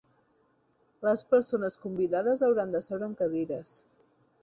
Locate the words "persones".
1.35-1.79